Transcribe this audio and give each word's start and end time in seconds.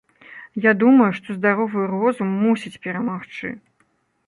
Я 0.63 0.71
думаю, 0.83 1.09
што 1.17 1.35
здаровы 1.35 1.85
розум 1.93 2.33
мусіць 2.47 2.81
перамагчы. 2.89 3.55